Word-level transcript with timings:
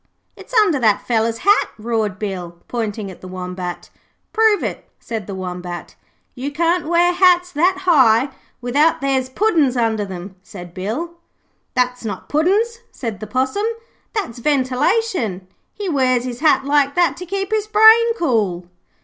'It's 0.35 0.51
under 0.55 0.79
that 0.79 1.05
feller's 1.05 1.37
hat,' 1.37 1.69
roared 1.77 2.17
Bill, 2.17 2.59
pointing 2.67 3.11
at 3.11 3.21
the 3.21 3.27
Wombat. 3.27 3.91
'Prove 4.33 4.63
it,' 4.63 4.89
said 4.99 5.27
the 5.27 5.35
Wombat. 5.35 5.93
'You 6.33 6.51
can't 6.51 6.87
wear 6.87 7.13
hats 7.13 7.51
that 7.51 7.77
high, 7.85 8.29
without 8.61 8.99
there's 9.01 9.29
puddin's 9.29 9.77
under 9.77 10.03
them,' 10.03 10.37
said 10.41 10.73
Bill. 10.73 11.11
'That's 11.75 12.03
not 12.03 12.29
puddin's,' 12.29 12.79
said 12.89 13.19
the 13.19 13.27
Possum; 13.27 13.67
'that's 14.13 14.39
ventilation. 14.39 15.45
He 15.71 15.87
wears 15.87 16.23
his 16.23 16.39
hat 16.39 16.65
like 16.65 16.95
that 16.95 17.15
to 17.17 17.25
keep 17.27 17.51
his 17.51 17.67
brain 17.67 18.15
cool.' 18.17 18.65